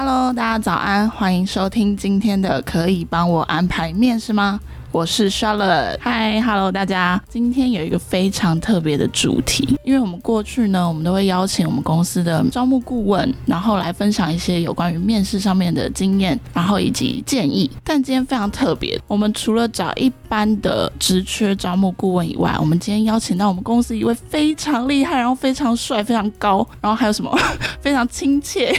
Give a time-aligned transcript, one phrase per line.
[0.00, 4.60] Hello，大家早安，欢迎收听今天的可以帮我安排面试吗？
[4.90, 17.70] 我是 Charlotte，嗨，Hello，大家，今天有一个非常特别的主题，因为我们过去呢，我们都会邀请我们公司的招募顾问，然后来分享一些有关于面试上面的经验，然后以及建议。
[17.84, 27.30] 但今天非常特别，我们除了找一般的职缺招募顾问以外，我们今天邀请到我们公司一位非常厉害，然后非常帅、非常高，然后还有什么
[27.82, 28.72] 非常亲切、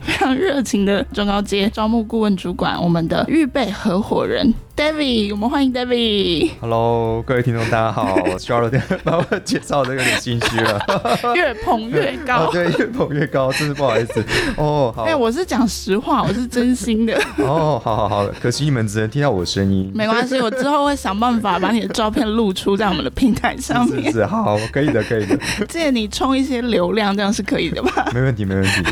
[0.00, 4.54] 非常热情的中高阶招募顾问主管，我们的预备合伙人。
[4.76, 6.50] David，我们欢迎 David。
[6.60, 8.14] Hello，各位听众，大家好。
[8.26, 10.78] 我 Charlotte 把我介绍的有点心虚了。
[11.34, 12.40] 越捧越高。
[12.40, 14.22] 哦， 对，越捧越高，真是不好意思。
[14.58, 15.04] 哦，好。
[15.04, 17.18] 哎，我是讲实话，我是真心的。
[17.40, 19.90] 哦，好好好，可惜你们只能听到我的声音。
[19.94, 24.04] 没关系，我之后会想办法把你的照片露出在我们的平台上面。
[24.04, 25.38] 是，是，是，好，可以的，可以的。
[25.66, 28.10] 借你充一些流量，这样是可以的吧？
[28.12, 28.82] 没问题，没问题。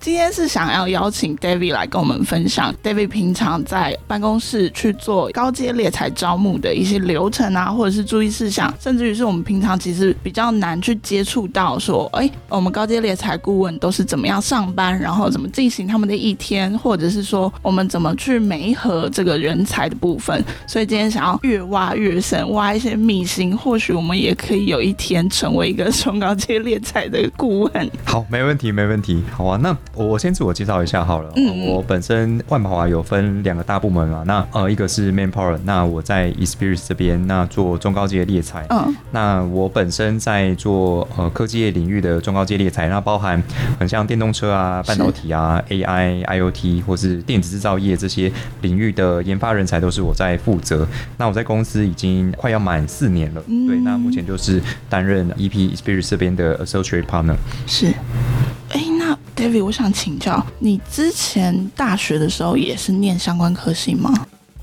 [0.00, 4.87] 今天是想要邀请 David 来跟我们分享，David 平常在办公室去。
[4.88, 20.42] 去做高阶猎才招募的一些流程啊，或者是注意事项，甚至于是我们平常其实比较难去接触到，说，哎，我们高阶猎才顾问都是怎么样上班，然后怎么进行他们的一天，或者是说我们怎么去媒合这个人才的部分。
[20.66, 27.90] 所以今天想要越挖越深，挖一些秘辛，或许我们也可以有一天成为一个中高阶猎才的顾问。
[28.06, 29.22] 好，没问题，没问题。
[29.36, 31.30] 好啊，那我先自我介绍一下好了。
[31.36, 34.77] 嗯，我本身万宝华有分两个大部门嘛，那呃一。
[34.78, 38.64] 一个是 Manpower，那我在 Experis 这边，那做中高阶猎才。
[38.70, 43.42] 嗯，那我本身在做呃科技业领域的中高阶猎才，那包含
[43.80, 50.86] 很像电动车啊、半导体啊、AI、IoT 或是电子制造业这些领域的研发人才都是我在负责。
[51.16, 57.34] 那我在公司已经快要满四年了，嗯、对，那目前就是担任 EP Experis 这边的 Associate Partner。
[57.66, 57.88] 是，
[58.68, 64.14] 哎，那 David，我想请教，你之前大学的时候也是念相关科系吗？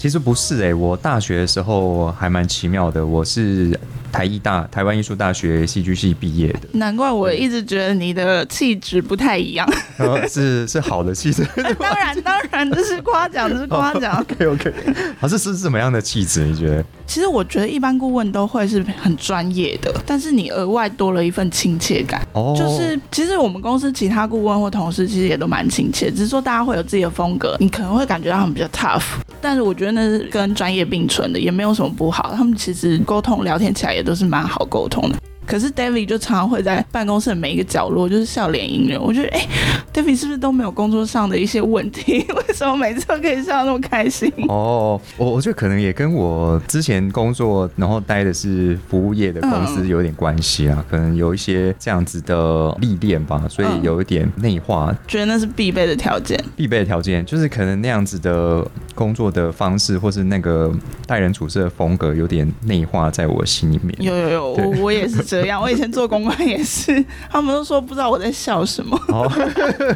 [0.05, 3.75] 其实不是哎、我大学的时候还蛮奇妙的，我是。
[4.15, 9.69] 台艺大台湾艺术大学戏剧系毕业的，难怪我一直觉得你的气质不太一样。
[9.97, 11.45] 呃，是是好的气质，
[11.77, 14.17] 当然当然这是夸奖，这是夸奖。
[14.21, 14.73] OK OK，
[15.19, 16.45] 好，是是什么样的气质？
[16.45, 16.85] 你觉得？
[17.05, 22.25] 其实我觉得一般顾问都会是很专业的，但是你额外多了一份亲切感。
[22.31, 29.03] 哦，就是其实我们公司其他顾问或同事其实也都蛮亲切，只是说大家会有自己的风格，你可能会感觉到他们比较 tough，
[29.41, 32.33] 但是我觉得那是跟专业并存的，也没有什么不好。
[32.33, 34.04] 他们其实沟通聊天起来也。
[34.05, 35.17] 都是蛮好沟通的。
[35.45, 39.01] 可是 David 就常常会在办公室的每一个角落，就是笑脸迎人。
[39.01, 39.47] 我觉得，哎、欸
[39.93, 42.25] ，David 是不是都没有工作上的一些问题？
[42.35, 44.31] 为什么每次都可以笑得那么开心？
[44.47, 50.77] 哦，我我觉得可能也跟我之前工作，然后待的是服务业的公司有点关系啊。
[50.79, 54.97] 嗯、可能有一些这样子的历练吧，所以有一点内化、嗯。
[55.07, 56.43] 觉得那是必备的条件。
[56.55, 60.73] 必备的条件就是可能那样子的工作的方式，或是那个
[61.05, 63.95] 待人处事的风格，有点内化在我心里面。
[63.99, 65.34] 有有有，我我也是。
[65.41, 68.99] 这样，我以前做公关也是， 他们都说不知道我在笑什么。
[69.09, 69.31] 哦，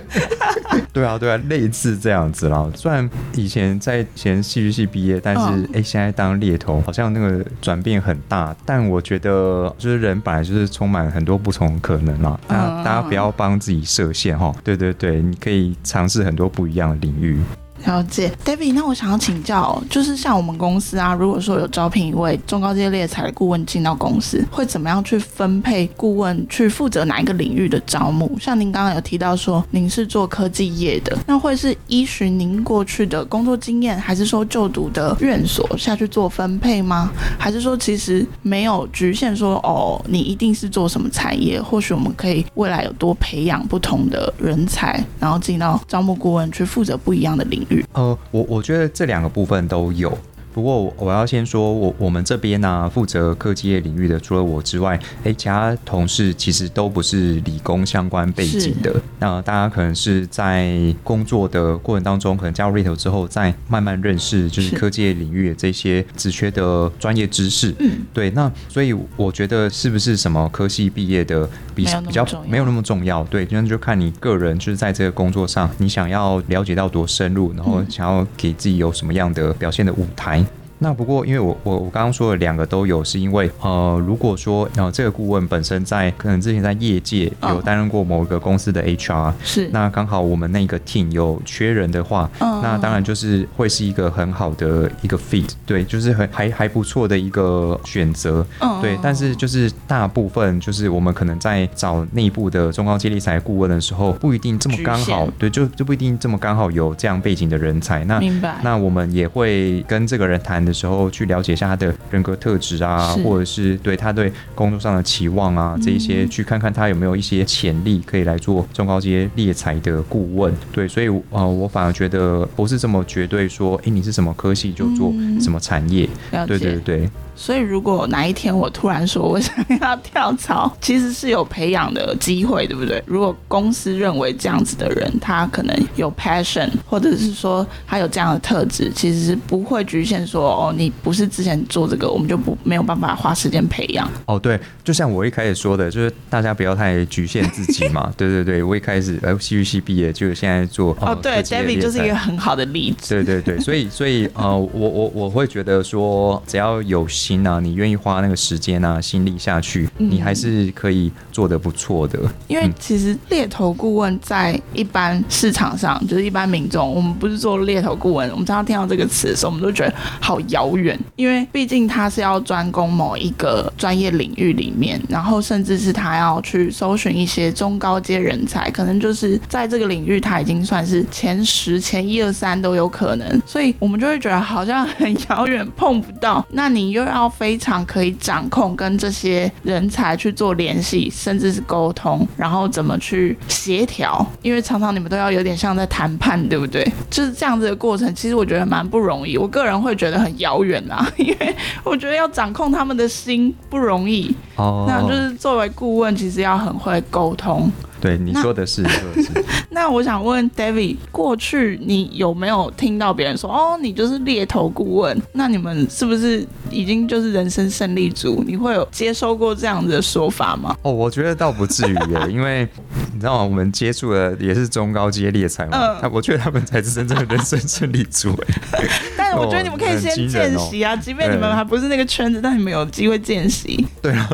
[0.94, 2.70] 对啊，对啊，类似这样子啦。
[2.76, 8.56] 虽然以前在前戏剧系毕业，但是哎、现在当猎头，好像那个转变很大。
[8.66, 12.40] 但我觉得，就是人本来就是充满很多不同可能啦。
[12.48, 14.54] 大家、嗯、大家不要帮自己设限哈。
[14.64, 17.40] 对对对，你可以尝试很多不一样的领域。
[17.86, 28.38] 了解，David，那我想要请教，就是像我们公司啊，如果说有招聘一位中高阶猎才的顾问进到公司，会怎么样去分配顾问去负责哪一个领域的招募？
[28.40, 37.12] 像您刚刚有提到说您是做科技业的，那会是依循您过去的工作经验，还是说就读的院所下去做分配吗？
[37.40, 41.62] 还是说其实没有局限说哦，你一定是做什么产业？
[41.62, 47.69] 或许我们可以未来有多培养不同的人才，然后进到招募顾问去负责不一样的领域。
[47.94, 50.18] 呃，我我觉得这两个部分都有。
[50.60, 58.94] 不过我要先说，我我们这边呢、啊，负责科技业领域的，除了我之外，哎，其他同事其实都不是理工相关背景的。
[59.20, 67.74] 那大家可能是在工作的过程当中，可能加入猎头之后，再慢慢认识，就是科技业领域的这些职缺的专业知识。
[67.80, 68.30] 嗯，对。
[68.32, 73.24] 那所以我觉得，是不是什么科系毕业的比比较没有那么重要？
[73.24, 80.46] 对，那就看你个人，就是在这个工作上，你想要了解到多深入，然后想要给自己有什么样的表现的舞台。
[80.80, 120.54] 那不过因为我我我刚刚说的两个都有，是因为呃，如果说呃这个顾问本身在可能之前在业界有担任过某一个公司的 HR，是、哦、那刚好我们那个 team 有缺人的话，哦、那当然就是会是一个很好的一个 fit，对，就是很还还不错的一个选择，哦、对，但是就是大部分就是我们可能在找内部的中高阶理财顾问的时候，不一定这么刚好，对，就就不一定这么刚好有这样背景的人才，那明白，那我们也会跟这个人谈的时候，去了解一下他的人格特质啊，或者是对他对工作上的期望啊，这一些，嗯、去看看他有没有一些潜力可以来做中高阶猎才的顾问。
[120.72, 125.12] 对，所以呃，我反而觉得不是这么绝对说，哎、欸，你是什么科系就做
[125.42, 126.08] 什么产业。
[126.32, 127.10] 嗯、对对对。
[127.40, 133.02] 所以，如果哪一天我突然说我想要跳槽，其实是有培养的机会，对不对？
[133.06, 144.06] 如果公司认为这样子的人，他可能有 passion，或者是说他有这样的特质，其实是不会局限说哦，你不是之前做这个，我们就不没有办法花时间培养。
[144.26, 148.12] 哦，对，就像我一开始说的，就是大家不要太局限自己嘛。
[148.18, 153.16] 对对对，我一开始呃戏剧系毕业，就是现在做哦，对，David 就是一个很好的例子。
[153.16, 158.10] 对对对，所以所以呃，我我我会觉得说，只要有心啊，你愿意花。
[158.10, 162.20] 花那个时间啊，心力下去，你还是可以做得不错的。
[162.48, 171.00] 因为其实猎头顾问在一般市场上，就是一般民众，我们不是做猎头顾问，我们常常听到这个词的时候，我们都觉得好遥远。
[171.18, 186.44] 因为毕竟他是要专攻某一个专业领域里面，然后甚至是他要去搜寻一些中高阶人才，可能就是在这个领域他已经算是前十、前一二三都有可能，所以我们就会觉得好像很遥远，碰不到。
[186.50, 188.00] 那你又要非常可。
[188.00, 194.26] 可以掌控跟这些人才去做联系，甚至是沟通，然后怎么去协调？
[194.42, 196.90] 因为常常你们都要有点像在谈判，对不对？
[197.10, 199.38] 就是这样子的过程，其实我觉得蛮不容易。
[199.38, 204.34] 我个人会觉得很遥远啦， 因为我觉得要掌控他们的心不容易。
[204.56, 207.70] 哦，那就是作为顾问，其实要很会沟通。
[208.02, 209.46] 对，你说的是，那，说的是。
[209.72, 215.22] 那我想问 David，过去你有没有听到别人说，哦，你就是猎头顾问？
[215.34, 218.44] 那你们是不是已经就是人生胜利组？
[218.48, 220.76] 你会有接收过这样子的说法吗？
[220.82, 222.68] 哦，我觉得倒不至于耶， 因为
[223.14, 223.44] 你知道吗？
[223.44, 228.34] 我们接触的也是中高阶猎才嘛，他、嗯、我觉得他们才是真正的人生胜利组。
[229.18, 233.86] 但我觉得你们可以先见习啊，即便你们还不是那个圈子，但你们有机会见习。
[234.02, 234.30] 对啊，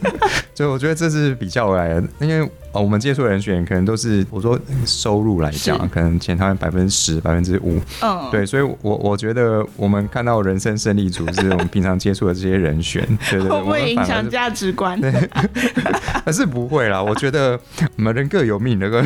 [0.54, 2.48] 就我觉得这是比较来的，因为。
[2.76, 7.80] 哦，我们接触的人选可能都是我说收入来讲，可能前台百分之十、百分之五。
[8.02, 15.00] 嗯，对，所以我，我我觉得我们看到人生胜利组是我们平常接触的这些人选，对对对，会不会影响价值观？
[15.00, 15.10] 对，
[16.24, 17.02] 还是不会啦。
[17.02, 17.58] 我觉得
[17.96, 19.02] 我们人各有命，那 个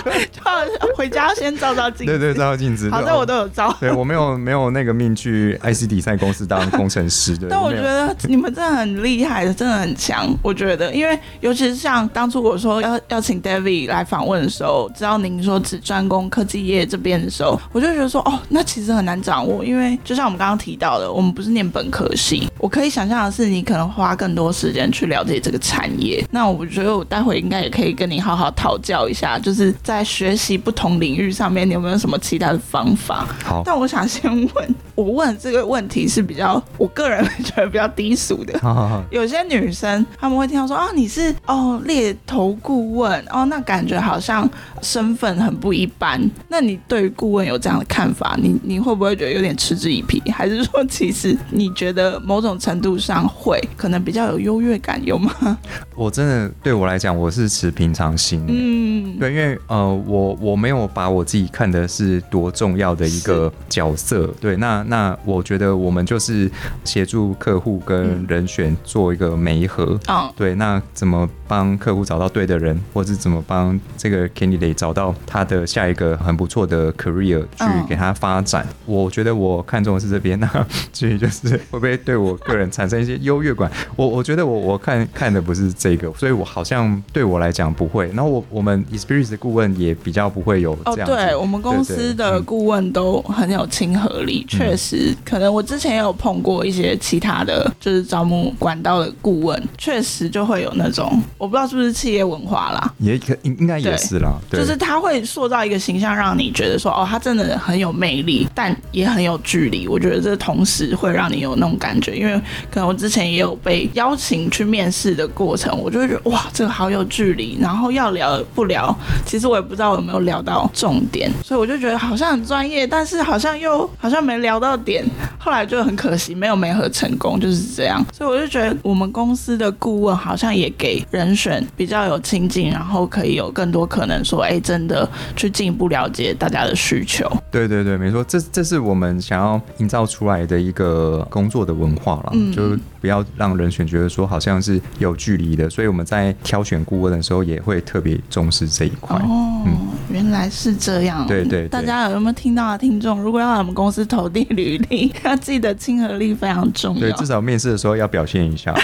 [0.94, 2.18] 回家先照照镜子。
[2.18, 2.90] 对对，照照镜子。
[2.90, 3.74] 好在我都有照。
[3.80, 7.38] 对，我没有没有那个命去 IC 底赛公司当工程师。
[7.38, 10.28] 对，但我觉得你们真的很厉害的，真的很强。
[10.42, 12.81] 我觉得，因为尤其是像当初我说。
[12.82, 26.24] 要要请 David 来访问的时候，知道您说只专攻科技业这边的时候，我就觉得说，哦，那其实很难掌握，因为就像我们刚刚提到的，我们不是念本科系，我可以想象的是，你可能花更多时间去了解这个产业。
[26.30, 33.26] 那我觉得我待会应该也可以跟你好好讨教一下，就是在学习不同领域上面，你有没有什么其他的方法？
[33.44, 38.58] 好，但我想先问，我问这个问题是比较我个人觉得比较低俗的。
[38.60, 44.48] 好好好，有些女生她们会听到说啊，你是哦猎头顾问哦，那感觉好像
[44.80, 46.20] 身份很不一般。
[46.48, 48.36] 那你对于顾问有这样的看法？
[48.40, 50.22] 你你会不会觉得有点嗤之以鼻？
[50.30, 55.58] 还是说其实你觉得某种程度上会可能比较有优越感，有吗？
[55.94, 58.44] 我真的对我来讲，我是持平常心。
[58.48, 64.26] 嗯，对，因为呃，我我没有把我自己看的是多重要的一个角色。
[64.40, 66.50] 对，那那我觉得我们就是
[66.84, 69.98] 协助客户跟人选做一个媒合。
[70.08, 72.78] 嗯，对，那怎么帮客户找到对的人？
[72.92, 78.66] 或是怎么帮这个 candidate 找到他的下一个很不错的 career 去给他发展？
[78.68, 83.70] 嗯、我觉得我看中的是这边，那 至于就是会不会对我个人产生一些优越感？
[83.96, 88.06] 我我觉得我我看看的不是这个，所以我好像对我来讲不会。
[88.08, 91.12] 然后我我们 Experis 的顾问也比较不会有这样子。
[91.12, 102.92] 哦，对，我们公司的顾问都很有亲和力，确、嗯、实，可能我之前也有碰过一些其他的就是招募管道的顾问，确实就会有那种我不知道是不是企业文化啦。
[102.98, 109.88] 也可应应该也是啦，就是他会塑造一个形象，让你觉得说哦，他真的很有魅力，但也很有距离。
[109.88, 112.34] 我觉得这同时会让你有那种感觉，因为
[112.70, 118.94] 可能我之前也有被邀请去面试的过程，我就会觉得哇，这个好有距离，然后要聊不聊，
[119.26, 125.04] 其实我也不知道有没有聊到重点，所以我就觉得好像很专业，但是好像又好像没聊到点，
[125.38, 128.04] 后来就很可惜，没有媒合成功，就是这样。
[128.12, 137.30] 所以我就觉得我们公司的顾问好像也给人选比较有亲近，然后可以有更多可能说，哎，真的去进一步了解大家的需求。
[137.50, 145.68] 对对对，没错，这这是我们想要营造出来的一个工作的文化了，嗯、就不要让人选觉得说好像是有距离的。
[145.68, 149.14] 所以我们在挑选顾问的时候，也会特别重视这一块。
[149.18, 149.76] 哦，嗯、
[150.08, 151.26] 原来是这样。
[151.26, 153.20] 对，对对，大家有没有听到的听众？
[153.20, 157.00] 如果要来我们公司投递履历，要记得亲和力非常重要。
[157.00, 158.74] 对，至少面试的时候要表现一下。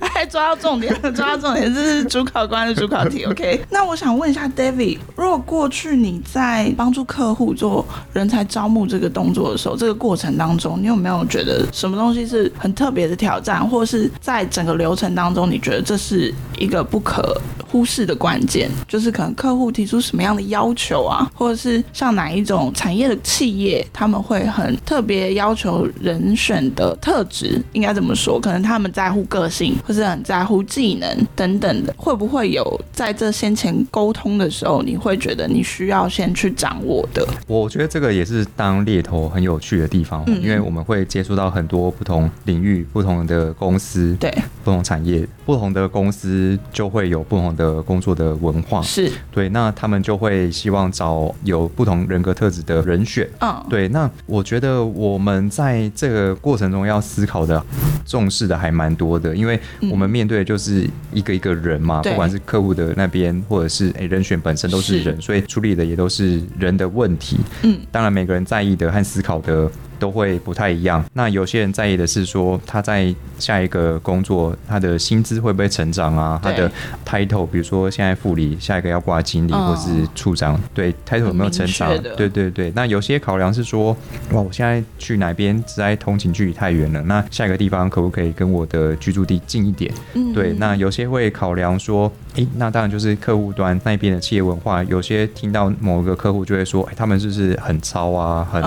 [0.00, 3.24] 还 抓到重点，抓到重点，这是主考官的主考题。
[3.24, 17.38] OK， 那我想问一下 David，如果过去你在帮助客户做人才招募这个动作的时候，这个过程当中，你有没有觉得什么东西是很特别的挑战，或是在整个流程当中，你觉得这是一个不可
[17.70, 18.70] 忽视的关键？
[18.88, 28.40] 就是可能客户提出什么样的要求啊，或者是像哪一种产业的企业，他们会很特别要求人选的特质，应该怎么说？
[28.40, 37.26] 可能他们在乎个性，或是很在乎技能等等的，会不会有在这先前沟通的时候，你会觉得你需要先去掌握的？
[37.46, 44.30] 我觉得这个也是当猎头很有趣的地方，嗯、因为我们会接触到很多不同领域、不同的公司，对，
[44.62, 49.10] 不同产业，不同的公司就会有不同的工作的文化，是。
[49.30, 57.62] 对，那他们就会希望找有不同人格特质的人选，嗯，对，那我觉得我们在这个过程中要思考的、
[58.04, 59.58] 重视的还蛮多的，因为
[59.90, 65.22] 我们面对的就是一个一个人嘛，嗯、不管是客户的那边，或者是诶、欸、人选本身都是人，是。
[65.22, 69.70] 所以处理的也都是人的问题，嗯，当然每个人在意的和思考的。
[69.98, 71.04] 都会不太一样。
[71.12, 76.38] 那有些人在意的是说，他在下一个工作，他的薪资会不会成长啊？
[76.42, 76.70] 他的
[77.04, 81.96] title，比如说现在副理，下一个要挂经理或是处长，对 title 有没有成长？
[82.16, 82.72] 对对对。
[82.74, 83.96] 那有些考量是说，
[84.32, 87.02] 哇，我现在去哪边，实在通勤距离太远了。
[87.02, 89.92] 那下一个地方可不可以跟我的居住地近一点？
[90.34, 90.52] 对。
[90.54, 94.84] 那有些会考量说，诶，那当然就是客户端那边的企业文化。
[94.84, 98.46] 有些听到某个客户就会说，哎，他们是不是很糙啊？
[98.52, 98.62] 很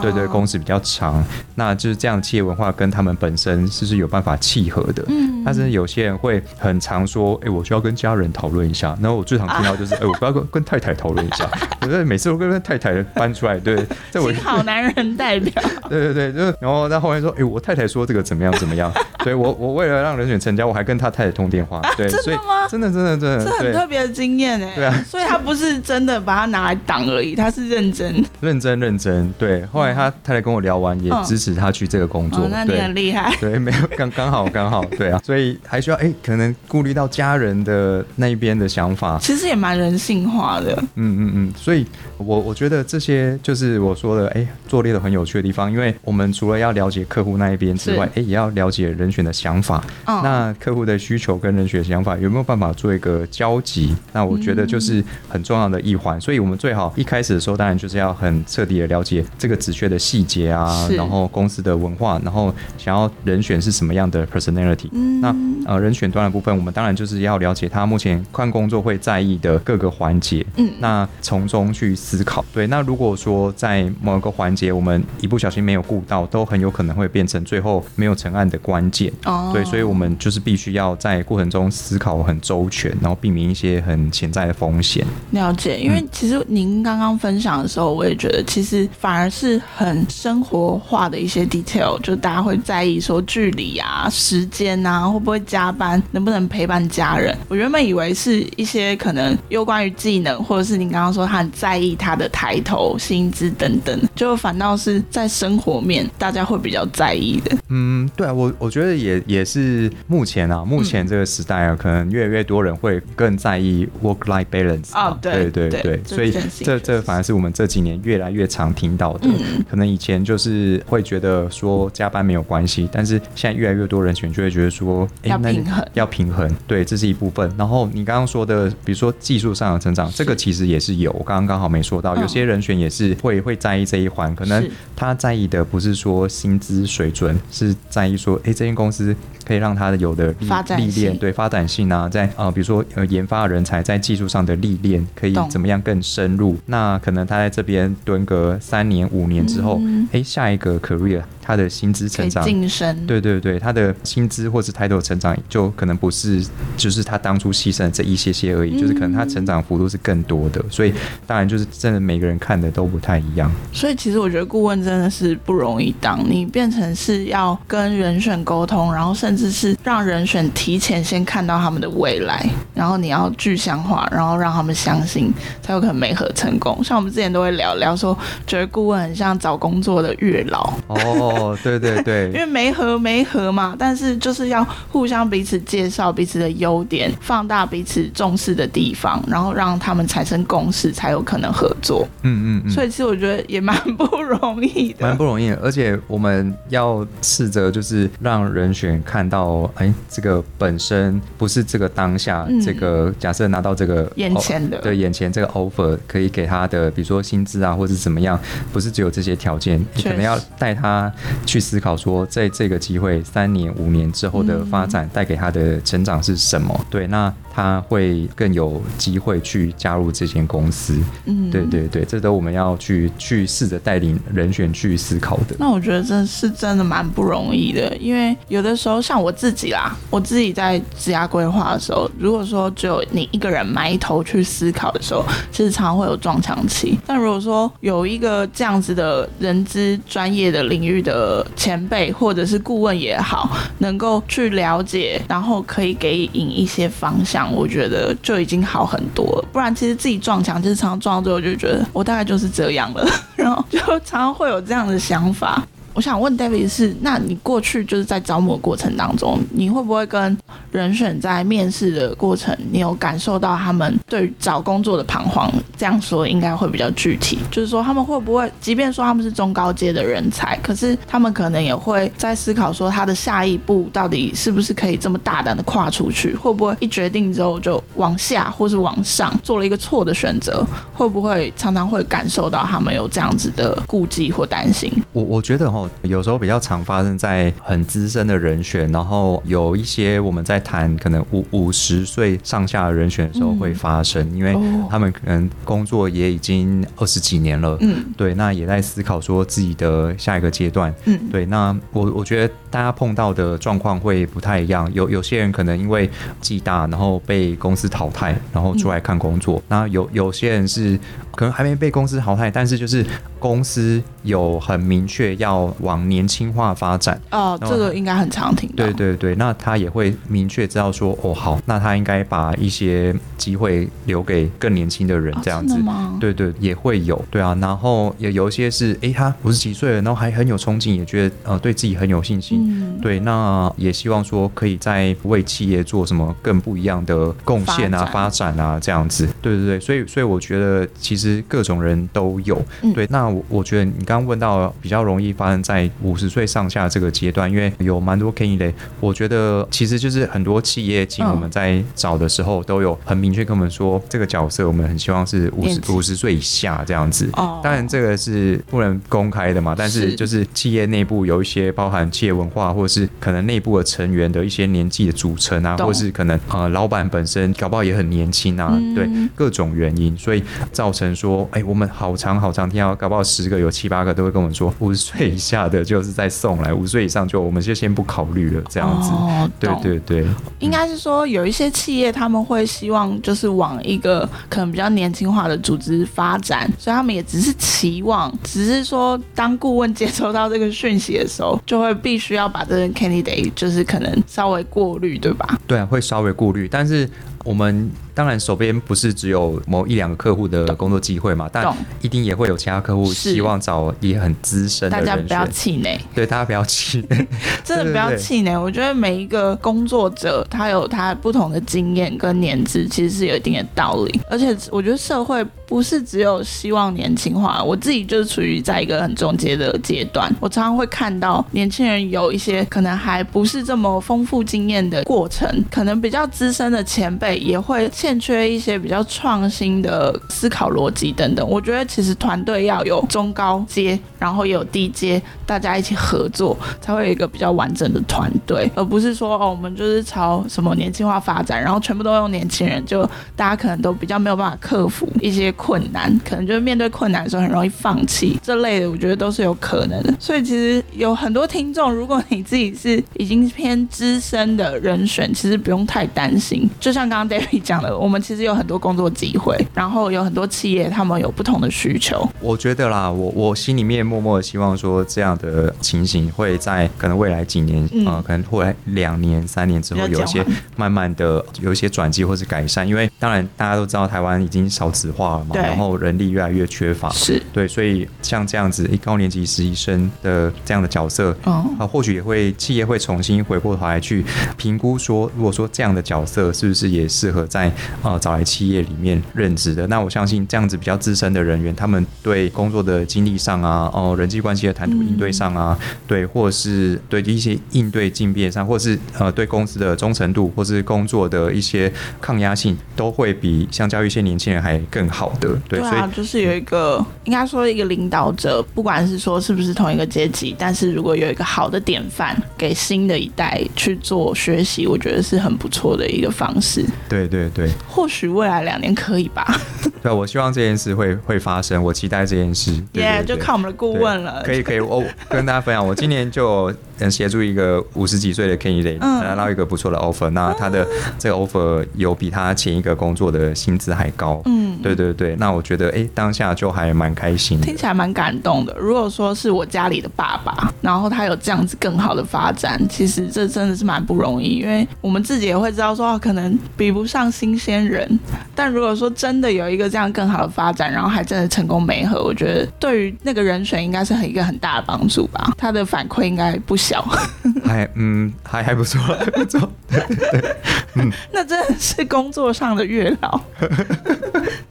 [0.00, 0.80] 对对，工时比较。
[0.84, 5.02] 长，那就是这样的企业文化跟他们本身是不是有办法契合的？
[5.08, 8.94] 嗯，但是有些人会很常说，哎、欸，我需要跟家人讨论一下。
[9.00, 11.48] 然后我最常听到就是，哎、啊欸，我不要跟跟太太讨论一下。
[11.80, 15.50] 我觉得每次都跟太太搬出来，对，这我好男人代表。
[15.88, 18.92] 对对对，就然后在后面说，哎、欸，我太太说这个怎么样怎么样。
[19.22, 21.80] 所以我我为了让人选成交，我还跟他太太通电话。
[21.96, 22.68] 对， 真的吗？
[22.68, 24.72] 真的真的这很特别的经验哎。
[24.74, 29.32] 对啊，所以他不是真的把它拿来挡而已，他是认真认真认真。
[29.38, 32.44] 对，后来他他来跟我聊完，也支持他去这个工作。
[32.44, 33.34] 哦、那你很厉害。
[33.40, 35.20] 对，没有刚刚好刚好，对啊。
[35.24, 39.18] 所以还需要哎，可能顾虑到家人的那一边的想法。
[39.20, 40.72] 其实也蛮人性化的。
[40.94, 41.52] 嗯嗯嗯。
[41.56, 53.94] 所以我我觉得这些就是我说的哎，做猎头很有趣的地方，因为我们除了要了解客户那一边之外，哎，也要了解人选的想法，哦、那客户的需求跟人选的想法有没有办法做一个交集？
[54.12, 56.18] 那我觉得就是很重要的一环。
[56.18, 64.88] 嗯、所以我们最好一开始的时候，当然就是要很彻底的了解这个职缺的细节啊，然后公司的文化，然后想要人选是什么样的 personality。
[64.92, 65.34] 嗯、那
[65.66, 70.44] 呃，人选端的部分，我们当然就是要了解他目前看工作会在意的各个环节。
[70.56, 72.44] 嗯，那从中去思考。
[72.52, 79.12] 对，那如果说在某个环节我们一不小心没有顾到，都很有可能会变成最后没有成案的关键。
[79.24, 85.04] 哦，对，所以我们就是必须要在过程中思考很周全，然后避免一些很潜在的风险。
[85.30, 97.36] 了解，因为其实您刚刚分享的时候，我也觉得其实反而是很生活化的一些 detail，就大家会在意说距离啊、时间啊、会不会加班、能不能陪伴家人。
[97.48, 107.56] 我原本以为是一些可能有关于技能，或者是您刚刚说他很在意他的抬头、薪资等等，就反倒是在生活面大家会比较在意的。
[107.68, 114.92] 嗯，对啊，我我觉得也也是目前啊，目前这个时代啊，嗯、可能越来越多人会更在意 work-life balance。
[114.92, 119.20] 哦，对对对对，所以这这反而是我们这几年越来越常听到的。
[119.28, 127.50] 嗯、可能以前就是会觉得说加班没有关系，但是现在越来越多人选就会觉得说，哎，要平衡，要平衡，对，这是一部分。
[127.56, 131.10] 然后你刚刚说的，比如说技术上的成长，这个其实也是有。
[131.12, 139.14] 我刚刚刚好没说到，有些人选也是会会在意这一环，可能他在意的不是说薪资水准，是在意说，哎，这间公司。
[139.46, 146.56] 可以让他有的历历练，对发展性啊，在呃，比如说呃，研发人才在技术上的历练，可以怎么样更深入？
[146.66, 149.76] 那可能他在这边蹲个三年五年之后，
[150.12, 151.22] 哎、嗯，下一个 career。
[151.46, 156.44] 他的薪资成长，晋升，对对对，他的薪资或是 title 成长长就可能不是
[156.76, 160.92] 就是他当初牺牲的这一些些而已，嗯、就是可能他成长幅度是更多的，所以
[161.26, 163.50] 当然就是真的每个人看的都不太一样。
[163.72, 175.32] 所以其实我觉得顾问真的是不容易当，你变成是要跟人选沟通，然后甚至是让人选提前先看到他们的未来，然后你要具象化，然后让他们相信，
[175.62, 176.82] 才有可能媒合成功。
[176.82, 180.72] 像我们之前都会聊聊说，觉得顾问很像找工作的月老。
[180.88, 192.06] 哦，对对对， 因为媒合媒合嘛，但是就是要互相彼此介绍彼此的优点，放大彼此重视的地方，然后让他们产生共识，才有可能合作。
[192.22, 192.70] 嗯嗯嗯。
[192.70, 195.58] 所以其实我觉得也蛮不容易的，蛮不容易的。
[195.62, 208.38] 而且我们要试着就是让人选看到，哎，这个本身不是这个当下，嗯、这个假设拿到这个眼前的，对眼前这个 offer 可以给他的，比如说薪资啊，或者怎么样，
[208.72, 211.12] 不是只有这些条件，你可能要带他
[211.46, 216.74] 去思考说，在这个机会三年、五年之后的发展带给他的成长是什么？
[216.78, 217.32] 嗯、对，那。
[217.54, 225.54] 他会更有机会去加入这间公司，嗯，对对对，这都我们要去去试着带领人选去思考的。
[225.58, 236.98] 那我觉得这是真的蛮不容易的，因为有的时候像我自己啦，我自己在职涯规划的时候，如果说只有你一个人埋头去思考的时候，其实常常会有撞墙期。
[237.06, 247.43] 但如果说有一个这样子的人资专业的领域的前辈或者是顾问也好，能够去了解，然后可以给引一些方向。
[247.52, 255.62] 我觉得就已经好很多了，不然其实自己撞墙，就是常常撞到最后，就觉得我大概就是这样了， 然后就常常会有这样的想法。
[255.94, 260.36] 我想问 David 是，那你过去就是在招募的过程当中，你会不会跟
[260.72, 265.48] 人选在面试的过程，你有感受到他们对找工作的彷徨？
[265.76, 276.34] 这样说应该会比较具体，就是说他们会不会，即便说他们是中高阶的人才，可是他们可能也会在思考说他的下一步到底是不是可以这么大胆的跨出去？
[276.34, 280.66] 会不会一决定之后就往下或是往上做了一个错的选择？
[280.92, 284.92] 会不会常常会感受到他们有这样子的顾忌或担心？
[285.12, 285.83] 我我觉得哈。
[286.02, 294.56] 有时候比较常发生在很资深的人选，然后有一些我们在谈可能五五十岁上下的人选的时候会发生，嗯、因为
[294.90, 306.08] 他们可能工作也已经二十几年了，嗯，对，那也在思考说自己的下一个阶段，嗯，对，那我我觉得大家碰到的状况会不太一样，有有些人可能因为
[306.40, 310.98] 技大，然后被公司淘汰，然后出来看工作，那、嗯、有有些人是
[311.36, 313.04] 可能还没被公司淘汰，但是就是
[313.38, 318.84] 公司有很明确要往年轻化发展哦，这个应该很常听到。
[318.84, 325.74] 对对对，那他也会明确知道说，哦好，那他应该把一些机会留给更年轻的人，这样子。
[325.86, 327.22] 哦、对对，也会有。
[327.30, 332.66] 对啊，然后也有一些是，哎，他五十几岁了，然后还很有冲劲，也觉得呃对自己很有信心。
[332.68, 339.28] 嗯、对，那也希望说可以在为企业做什么更不一样的贡献啊、发展，发展啊这样子。
[339.40, 342.60] 对对对，所以所以我觉得其实各种人都有。
[342.82, 357.28] 嗯、对，那我我觉得你刚刚问到比较容易发生在五十岁上下这个阶段，因为有蛮多 candidate，我觉得其实就是很多企业请我们在找的时候都有很明确跟我们说，这个角色我们很希望是五十五十岁以下这样子。
[357.34, 379.10] 哦，当然这个是不能公开的嘛，但是就是企业内部有一些包含企业文化，或者是可能内部的成员的一些年纪的组成啊，或是可能呃老板本身搞不好也很年轻啊，对各种原因，所以造成说，哎，我们好长好长听到搞不好十个有七八个都会跟我们说五十岁以下的就是在送来，五岁以上就我们就先不考虑了，这样子。
[379.10, 380.26] 哦，对对对，
[380.58, 395.58] 应该是说有一些企业他们会希望就是往一个可能比较年轻化的组织发展，所以他们也只是期望，只是说当顾问接收到这个讯息的时候，就会必须要把这个 candidate 就是可能稍微过滤，对吧？
[395.66, 397.08] 对啊，会稍微过滤，但是
[397.44, 397.88] 我们。
[398.16, 405.04] 当然，手边不是只有某一两个客户的工作机会嘛，但一定也会有其他客户希望找也很资深的人。
[405.04, 407.26] 大家不要气馁，对，大家不要气馁，
[407.64, 408.56] 真的不要气馁。
[408.56, 414.20] 我觉得每一个工作者他有他不同的经验跟年资，其实是有一定的道理。
[414.30, 431.44] 而且我觉得社会不是只有希望年轻化，我自己就是处于在一个很中阶的阶段，我常常会看到年轻人有一些可能还不是这么丰富经验的过程，可能比较资深的前辈也会欠缺一些比较创新的思考逻辑等等。
[431.44, 443.02] 我觉得其实团队要有中高阶，然后也有低阶，大家一起合作，才会有一个比较完整的团队，而不是说哦，我们就是朝什么年轻化发展，然后全部都用年轻人，就
[443.34, 450.14] 大家可能都比较没有办法克服一些困难，可能就是面对困难的时候很容易放弃这类的，我觉得都是有可能的。
[450.20, 456.68] 所以其实有很多听众，如果你自己是已经偏资深的人选，其实不用太担心。
[456.78, 462.28] 就像刚刚 David 讲的，我们其实有很多工作机会，然后有很多企业他们有不同的需求。
[462.40, 470.44] 我觉得啦，我我心里面默默的希望说，这样的情形会在可能未来几年，嗯、呃，可能后来两年、三年之后，有一些
[470.76, 472.86] 慢慢的有一些转机或是改善。
[472.86, 477.40] 因为当然大家都知道，台湾已经少子化了嘛，然后人力越来越缺乏，是。
[477.52, 484.24] 对，所以像这样子一高年级实习生的这样的角色，啊、呃，或许也会企业会重新回过头来去
[484.56, 487.70] 评估说，如果说这样的角色是不是也适合在
[488.02, 489.86] 呃找来企业里面任职的？
[489.88, 505.48] 那我相信这样子比较资深的人员，他们对工作的经历上啊，哦、呃，人际关系的谈吐应对上啊，嗯、对，或是对一些应对进变上，或是呃对公司的忠诚度，或是工作的一些抗压性，都会比相较于一些年轻人还更好的。
[505.68, 516.84] 对，对啊，就是有一个、嗯、应该说一个领导者，不管是说是不是同一个阶级，但是如果有一个好的典范给新的一代去做学习，我觉得是很不错的一个方式。
[517.08, 519.60] 对对对，或许未来两年可以吧。
[520.02, 522.72] 对，我希望这件事会会发生，我期待这件事。
[522.92, 524.42] 耶，yeah, 就看我们的顾问了。
[524.44, 526.72] 可以可以，我跟大家分享，我今年就
[527.10, 530.86] 协助一个五十几岁的 candidate 拿到一个不错的 offer，那他的
[531.18, 534.42] 这个 offer 有比他前一个工作的薪资还高。
[534.44, 538.76] 嗯，对对对，那我觉得哎、欸，当下就还蛮开心的，听起来蛮感动的。
[538.78, 548.18] 如果说是我家里的爸爸，然后他有这样子更好的发展，其实这真的是蛮不容易，因为我们自己也会知道说，可能比不上新鲜人。
[548.54, 555.52] 但如果说真的有一个这样更好的发展，然后还真的成功媒合，我觉得对于那个人选应该是很一个很大的帮助吧。
[555.56, 557.02] 他的反馈应该不小，
[557.64, 559.68] 还嗯还还不错，还不错。
[559.88, 560.56] 对对对，
[560.94, 563.40] 嗯，那真的是工作上的月老。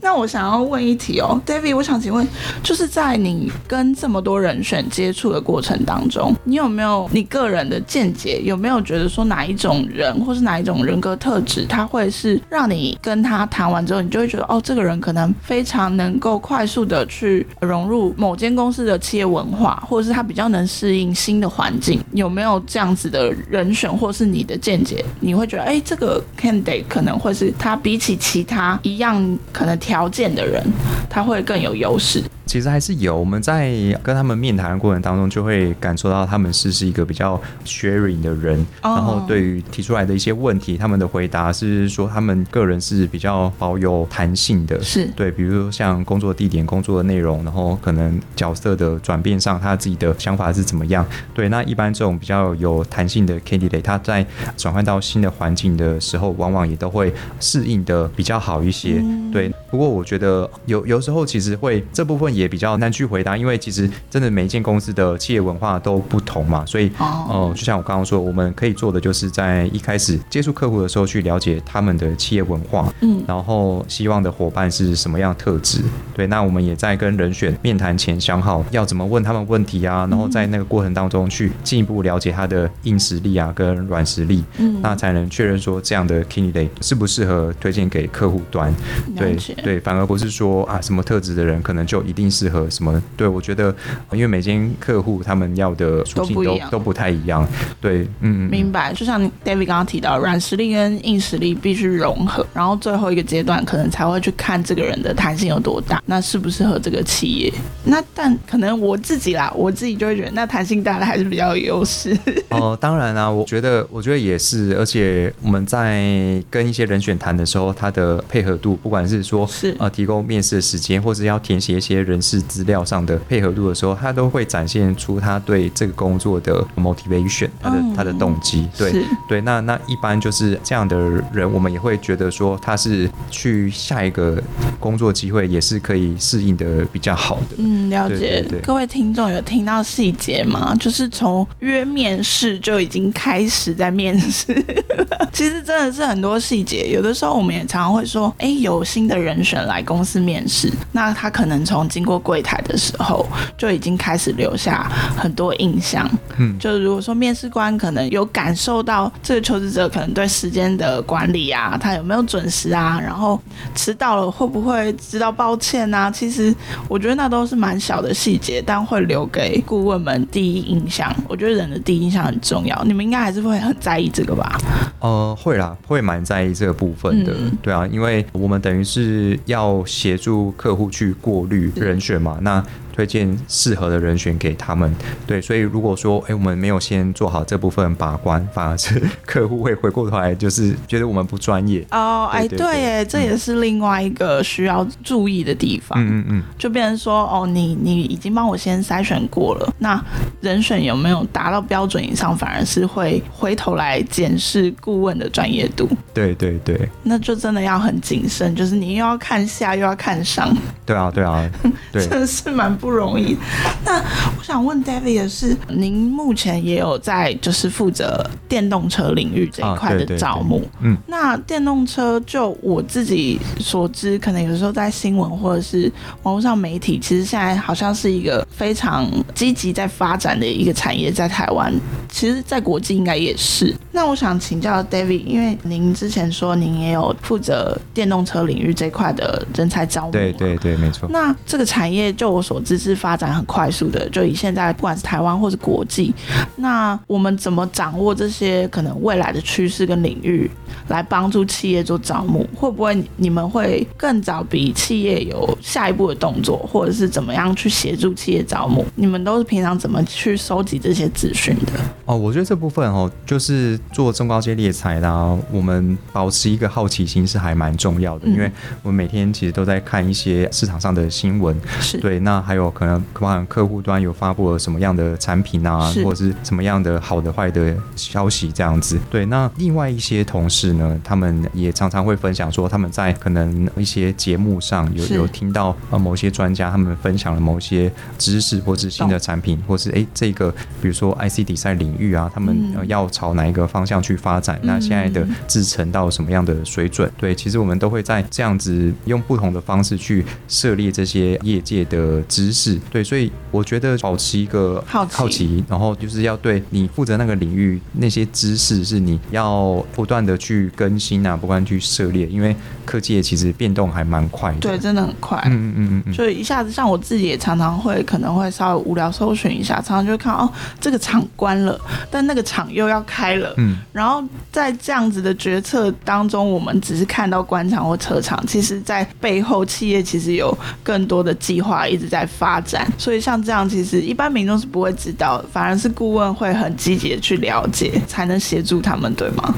[0.03, 2.27] 那我想要问一题哦，David，我想请问，
[2.61, 8.41] 就是在你跟这么多人选接触的过程当中，你有没有你个人的见解？
[8.43, 22.01] 有没有觉得说哪一种人，或是哪一种人格特质，他会是让你跟他谈完之后，你就会觉得哦，这个人可能非常能够快速的去融入某间公司的企业文化，或者是他比较能适应新的环境？
[22.11, 25.03] 有没有这样子的人选，或是你的见解？
[25.21, 30.59] 你会觉得，哎，这个 candidate 可能会是他比起其他一样可能条件的人，
[31.07, 32.19] 他会更有优势。
[32.45, 33.71] 其实还是有，我们在
[34.03, 38.57] 跟他们面谈的过程当中，就会感受到他们是是一个比较 sharing 的人。
[38.81, 38.97] Oh.
[38.97, 44.81] 然后对于提出来的一些问题，他们的回答是说他们个人是比较保有弹性的。
[44.83, 51.05] 是对，比如说像工作地点、工作的内容，然后可能角色的转变上，他自己的想法是怎么样？
[51.33, 54.23] 对，那一般这种比较有弹性的 candidate，他在
[54.57, 58.99] 转换到新的环境的时候，往往也都会适应的比较好一些。
[59.01, 62.32] 嗯、对，不过我觉得有有时候其实会这部分。
[62.33, 75.81] 也比较难去回答，因为其实真的每一间公司的企业文化都不同嘛，所以哦、呃，就像我刚刚说，我们可以做的就是在一开始接触客户的时候去了解他们的企业文化，嗯，然后希望的伙伴是什么样的特质，
[76.15, 88.73] 对，那我们也在跟人选面谈前想好要怎么问他们问题啊，然后在那个过程当中去进一步了解他的硬实力啊跟软实力，嗯，那才能确认说这样的 candidate 适不适合推荐给客户端，
[89.15, 92.22] 对对，反而不是说啊什么特质的人可能就一定。
[92.29, 93.01] 适合什么？
[93.15, 93.73] 对，我觉得，
[94.11, 97.47] 因为每间客户他们要的属性都都不，都不太一样。
[97.81, 98.93] 对，嗯，明白。
[98.93, 107.53] 就像 David 刚刚提到，软实力跟硬实力必须融合，然后最后一个阶段可能才会去看这个人的弹性有多大，那适不适合这个企业。
[107.83, 112.11] 那但可能我自己啦，我自己就会觉得，那弹性大的还是比较有优势。
[112.49, 114.75] 哦、呃，当然啦、啊，我觉得，我觉得也是。
[114.77, 122.12] 而且我们在跟一些人选谈的时候，他的配合度，不管是说是呃提供面试的时间，或是要填写一些人。
[122.21, 128.67] 是资料上的配合度的时候，他都会展现出他对这个工作的 motivation，他的、嗯、他的动机。
[128.77, 130.97] 对对，那那一般就是这样的
[131.33, 134.41] 人，我们也会觉得说他是去下一个
[134.79, 137.55] 工作机会也是可以适应的比较好的。
[137.57, 138.45] 嗯，了解。
[138.63, 140.73] 各位听众有听到细节吗？
[140.79, 144.53] 就是从约面试就已经开始在面试，
[145.33, 146.87] 其实真的是很多细节。
[146.89, 153.25] 有的时候我们也常常会说，哎，有新的人人选来公司面试，那他可能从经过柜台的时候
[153.57, 156.09] 就已经开始留下很多印象。
[156.37, 163.39] 嗯，就如果说面试官可能有感受到这个求职者可能对时间的管理啊，他有没有准时啊，然后
[163.75, 166.09] 迟到了会不会知道抱歉啊？
[166.09, 166.53] 其实
[166.87, 171.13] 我觉得那都是蛮小的细节，但会留给顾问们第一印象。
[171.27, 174.57] 我觉得人的第一印象很重要，你们应该还是会很在意这个吧？
[174.99, 177.33] 呃，会啦，会蛮在意这个部分的。
[177.35, 182.63] 嗯、对啊，因为我们等于是要协助客户去过滤人人选嘛，那。
[182.93, 184.93] 推荐适合的人选给他们，
[185.25, 191.83] 对，所以如果说，哎、欸，我们没有先做好这部分把关，反而是 客户会回过头来，就是觉得我们不专业。
[191.89, 195.99] 哦，哎，对，哎，这也是另外一个需要注意的地方。
[195.99, 199.99] 嗯嗯嗯，就变成说，哦，你你已经帮我先筛选过了，那
[200.41, 205.89] 人选有没有达到标准以上，反而是会回头来检视顾问的专业度。
[206.13, 210.55] 对对对，那就真的要很谨慎，就是你又要看下又要看上。
[210.85, 211.49] 对啊对啊，
[211.91, 212.77] 对， 真的是蛮。
[212.83, 213.37] 不容易。
[213.85, 213.97] 那
[214.37, 220.61] 我想问 David 的是，您目前也有在就是负责电动车领域这一块的招募。
[220.81, 225.89] 嗯，那电动车就我自己所知，可能有时候在新闻或者是
[226.23, 231.73] 网络上媒体，其实现在好像是一个非常积极在发展的一个产业，在台湾，
[232.09, 233.73] 其实，在国际应该也是。
[233.93, 240.11] 那我想请教 David，因为您之前说您也有负责电动车领域这块的人才招募。
[240.11, 241.07] 对对对，没错。
[241.09, 242.72] 那这个产业，就我所知。
[242.77, 246.13] 是发展很快速的，就以现在不管是台湾或是国际，
[246.55, 250.49] 那我们怎么掌握这些可能未来的趋势跟领域，
[250.87, 252.47] 来帮助企业做招募？
[252.55, 258.85] 会不会你们会更早比企业有下一步的动作，或者是怎么样去协助企业招募？
[258.95, 261.73] 你们都是平常怎么去收集这些资讯的？
[262.05, 272.62] 哦，我觉得这部分哦，就是做中高阶猎才啦，我们保持一个好奇心是还蛮重要的，嗯、因为我们每天其实都在看一些市场上的新闻，是对，那还有。
[272.71, 278.99] 可能可能客户端有发布了什么样的产品啊，或者是什么样的好的坏的消息这样子。
[279.09, 292.55] 对，那另外一些同事呢，他们也常常会分享说，他们在可能一些节目上有有听到呃某些专家他们分享了某些知识，或是新的产品，或是哎这个比如说 IC Design 领域啊，他们
[292.87, 294.59] 要朝哪一个方向去发展？
[294.63, 297.11] 那现在的制成到什么样的水准？
[297.17, 302.63] 对，其实我们都会在这样子用不同的方式去涉猎这些业界的知识。
[302.63, 314.59] 是对，所以我觉得保持一个好奇，好奇，然后就是要对你负责那个领域那些知识，是你要不断的去更新啊，不断去涉猎，因为科技其实变动还蛮快的。
[314.59, 315.41] 对，真的很快。
[315.47, 321.77] 嗯嗯嗯，所以一下子像我自己也常常会可能会稍微无聊搜寻一下，常常就会看哦，这个厂关了，
[322.09, 323.53] 但那个厂又要开了。
[323.57, 332.42] 嗯，然后在这样子的决策当中，我们只是看到官场或车厂，其实在背后企业其实有更多的计划一直在发。
[332.43, 339.55] 发展，所以像这样，其实一般民众是不会知道，反而是顾问会很积极的去了解，才能协助他们，对吗？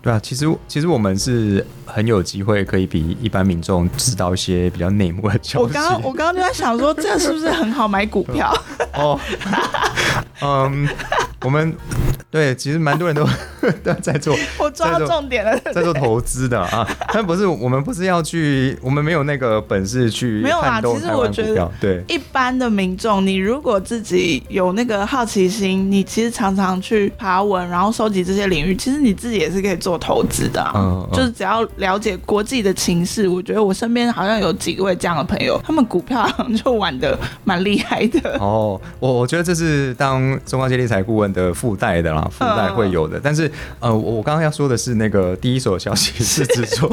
[0.00, 5.64] 对啊，其实其实我们是很有机会可以比一般民众知道一些比较内幕的消息。
[5.64, 8.52] 我刚刚我刚刚就在想说，这是不是很好买股票？
[8.94, 9.18] 哦，
[10.40, 10.88] 嗯，
[11.42, 11.74] 我们。
[12.30, 13.24] 对，其实蛮多人都
[13.84, 16.84] 都在做，我抓到重点了，在做投资的啊。
[17.12, 20.40] 但不是我们不是要去，我们没有那个本事去。
[20.42, 30.72] 没有啊，其实我觉得，对一般的民众，你如果自己有那个好奇心，你其实常常去爬文，然后收集这些领域，其实你自己也是可以做投资的。
[30.74, 38.38] 嗯，就是只要了解国际的情势，我觉得我身边好像有几位这样的朋友，他们股票好像就玩得蛮厉害的。
[38.38, 42.28] 哦，我我觉得这是当中高阶理财顾问的附带的啦。
[42.30, 46.88] 附带会有的，但是呃，我刚刚要说的是那个第一手消息是指说，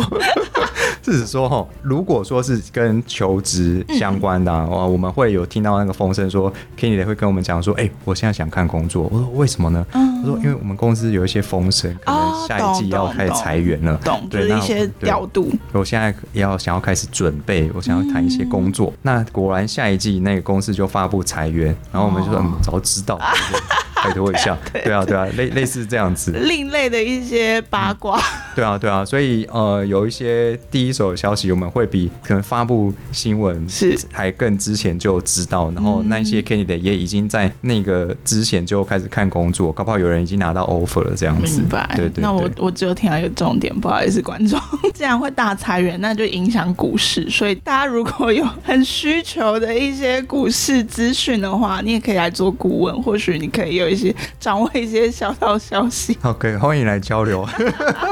[1.03, 9.85] 是指说哈，如果说是跟求职相关的，哇，我们会有听到那个风声说，Kenny 会跟我们讲说，哎，我现在想看工作，我说为什么呢？
[9.91, 14.27] 他说因为我们公司有一些风声，可能下一季要开始裁员了，懂？
[14.29, 23.19] 对，一些调度，我现在要想要开始准备，我想要谈一些工作，那果然下一季那个公司就发布裁员，然后我们就说嗯，早知道。
[24.03, 28.19] 拜托一下， 对啊，对啊，类类似这样子，另类的一些八卦，
[28.55, 33.97] 对啊，对啊，所以呃，有一些第一手消息，我们会比可能发布新闻是。
[34.11, 41.59] 还更之前就知道，然后那一些 candidate 也已经在那个之前就开始看工作，搞不好有人已经拿到 offer 了这样子。
[41.59, 42.21] 明白，对对。
[42.21, 44.59] 那我我只有听到一个重点，不好意思，观众，
[44.93, 53.90] 既然会大裁员，那就影响股市，所以大家如果有很需求的一些股市资讯的话，你也可以来做顾问，或许你可以有。
[53.91, 56.17] 一些 掌握一些小道消息。
[56.23, 57.47] OK，欢迎来交流。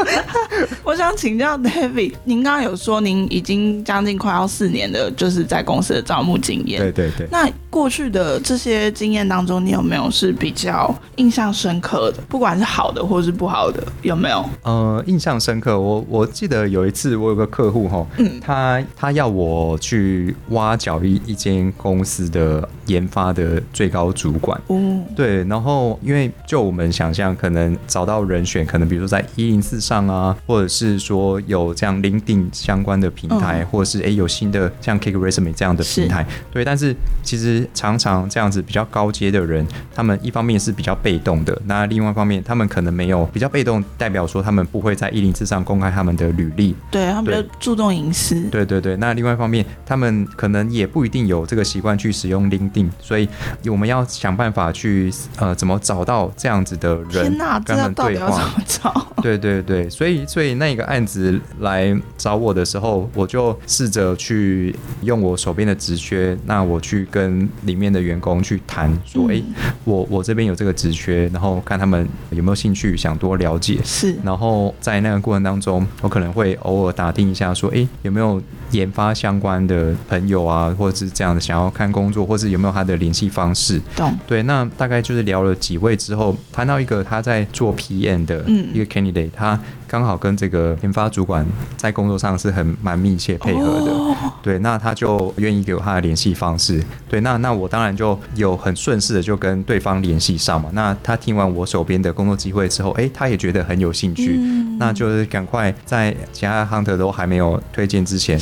[0.83, 6.81] 我想请教 David，您刚刚有说您已经将近快要四年的，就是在公司的招募经验。
[6.81, 7.27] 对对对。
[7.31, 12.21] 那过去的这些经验当中，你有没有是比较印象深刻的？
[12.27, 14.43] 不管是好的或是不好的，有没有？
[14.63, 15.79] 呃，印象深刻。
[15.79, 24.59] 我我记得有一次，我有个客户哈，嗯，他他要我去挖角一一间公司的研发的最高主管。
[24.67, 25.43] 哦，对。
[25.45, 36.25] 然后因为就我们想象，可能找到人选，可能比如说在一零四上啊，或者是说有这样 LinkedIn 相关的平台，嗯、或者是哎有新的像 Cake Resume 这样的平台。
[36.51, 48.41] 对，但是其实常常这样子比较高阶的人，他们一方面是比较被动的，那另外一方面他们可能没有比较被动，代表说他们不会在一零四上公开他们的履历，对他们比较注重隐私。
[48.49, 53.27] 对对对，那另外一方面，他们可能也不一定有这个习惯去使用 LinkedIn，所以
[53.67, 59.07] 我们要想办法去呃怎么找到这样子的人，天哪，跟他们对话，到底要怎么找？
[59.21, 73.79] 对对对，所以所以那个案子来找我的时候，我就试着去用我手边的职缺，那我去跟里面的员工去谈，说，哎、嗯，我我这边有这个职缺，然后看他们有没有兴趣，想多了解。
[73.83, 83.81] 是，然后在那个过程当中，我可能会偶尔打听一下，说，哎，有没有研发相关的朋友啊，或者是这样的想要看工作，或是有没有他的联系方式？
[83.95, 84.17] 懂。
[84.27, 89.59] 对，那大概就是聊了几位之后，谈到一个他在做 PM 的一个 candidate，、嗯、他。
[89.89, 91.43] 刚好跟这个研发主管
[91.75, 96.79] 在工作上是很蛮密切配合的，对，那他就愿意给我他的联系方式，
[97.09, 100.69] 对，那那我当然就有很顺势的就跟对方联系上嘛。
[100.73, 104.37] 那他听完我手边的工作机会之后，哎，他也觉得很有兴趣，
[104.77, 108.39] 那就是赶快在其他 hunter 都还没有推荐之前，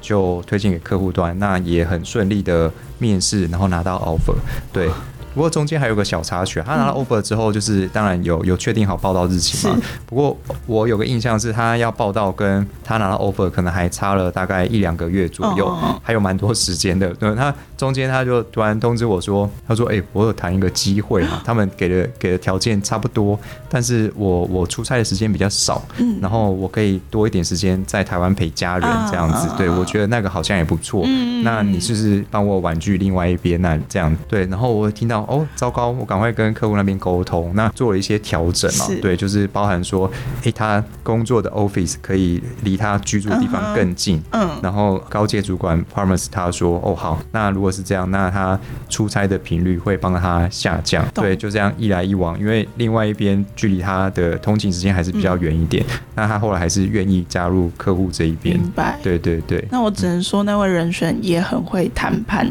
[0.00, 4.36] 就推荐给客户端，那也很顺利的面试，然后拿到 offer，
[4.72, 4.88] 对。
[5.34, 9.76] 不过中间还有个小插曲，他拿到 offer 之后，就是当然有有确定好报道日期嘛。
[10.04, 17.08] 不过我有个印象是，他要报道跟他拿到 offer 可能还差了大概一两个月左右，还有蛮多时间的。
[17.14, 23.38] 对，他中间他就突然通知我说，他说：“哎，我有谈一个机会嘛， 他们给的给的条件差不多，
[23.68, 29.48] 但是我我出差的时间比较少，嗯然后我可以多一点时间在台湾陪家人这样子。
[29.56, 31.06] 对，我觉得那个好像也不错。
[31.44, 33.62] 那你是不是帮我婉拒另外一边？
[33.62, 35.19] 那这样对，然后我听到。
[35.28, 35.90] 哦，糟糕！
[35.90, 40.10] 我赶快跟客户那边沟通，那做了一些调整嘛，对，就是包含说，
[40.42, 58.98] 诶，他工作的 office 可以离他居住的地方更近，嗯，然后高阶主管 promise 他说，哦，好，那如果是这样，那他出差的频率会帮他下降，对，就这样一来一往，因为另外一边距离他的通勤时间还是比较远一点，那他后来还是愿意加入客户这一边，明白？
[59.02, 59.64] 对对对。
[59.70, 62.46] 那我只能说，那位人选也很会谈判。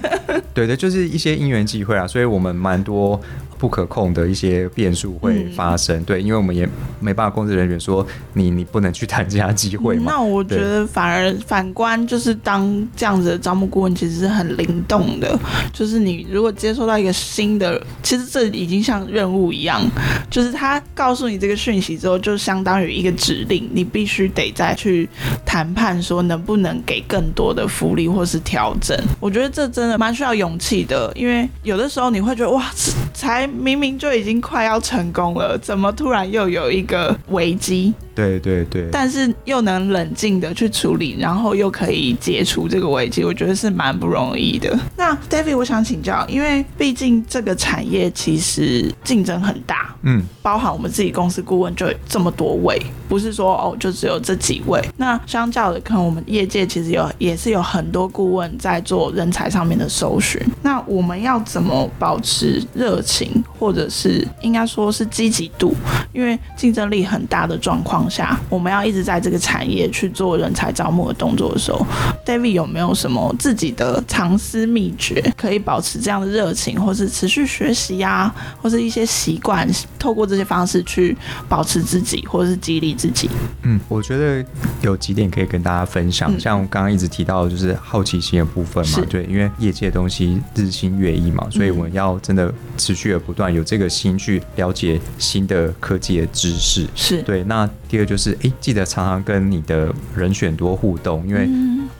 [0.54, 3.20] 对的，就是一些因缘际会啊，所以我们蛮多。
[3.62, 10.06] 不可控的一些变数会发生，嗯、对，因为我们也没办法控制人员说你你不能去谈这家机会嘛。
[10.08, 15.38] 那我觉得反而反观就是当这样子的招募顾问其实是很灵动的，
[15.72, 19.80] 就是你如果接收到一个新的，其实这已经像任务一样，
[20.28, 25.08] 就是他告诉你这个讯息之后，就相当于一个指令，你必须得再去
[25.46, 28.98] 谈判说能不能给更多的福利或是调整。
[29.20, 32.68] 我觉得这真的蛮需要勇气的，因为有的时候你会觉得哇，
[33.14, 33.48] 才。
[33.52, 37.92] 明明就已经快要成功了，怎么突然又有一个危机？
[38.14, 44.78] 对对对，但是又能冷静的去处理，然后又可以解除这个危机，我觉得是蛮不容易的。
[44.96, 54.78] 那 David，我想请教，因为毕竟这个产业其实竞争很大，嗯，包含我们自己公司顾问就这么多位，不是说哦就只有这几位。
[54.98, 60.38] 那相较的，可能我们业界其实有也是有很多顾问在做人才上面的搜寻。
[60.62, 65.74] 那我们要怎么保持热情，或者是应该说是积极度？
[66.12, 68.01] 因为竞争力很大的状况。
[68.08, 71.86] 下，我们要一直在这个产业去做人才招募的动作的时候
[72.24, 81.16] ，David 有没有什么自己的藏私秘诀，可以保持这样的热情，或是持续学习呀、啊，或是一些习惯，透过这些方式去
[81.48, 83.28] 保持自己，或者是激励自己？
[83.62, 84.44] 嗯，我觉得
[84.80, 97.68] 有几点可以跟大家分享，像我刚刚一直提到的就是好奇心的部分嘛，对，因为业界的东西日新月异嘛，所以我们要真的持续的不断有这个心去了解新的科技的知识，是对，那。
[97.92, 101.46] 第二就是，哎，记得常常跟你的人选多互动，因为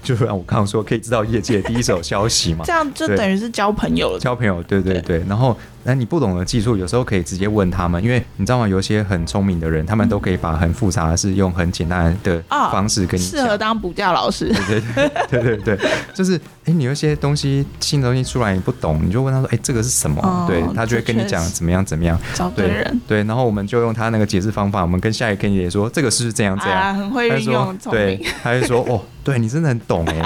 [0.02, 2.64] 就像我刚刚说，可以知道业界第一手消息嘛。
[2.66, 4.18] 这样就等于是交朋友了。
[4.18, 5.22] 交朋友，对对对。
[5.28, 8.68] 然后那你不懂的技术，有时候可以直接问他们，因为你知道吗？
[8.68, 13.40] 有一些很聪明的人，他们都可以把很复杂的事用很简单的方式跟你讲。
[13.40, 14.53] 适合当补教老师。
[14.68, 14.81] 对
[15.31, 20.21] 对对对对，就是哎、欸，你有一些东西新的东西出来你不懂，你就问他说，哎、欸，这个是什么？
[20.23, 22.18] 哦、对他就会跟你讲怎么样怎么样。
[22.35, 23.01] 找对人。
[23.07, 26.81] 对，然后我们就用他那个解释方法，我们跟下一个 Candidate 说，这个是这样这样。
[26.81, 29.01] 啊、很会运用，对，他就说哦。
[29.25, 30.21] 对你真的很懂哎，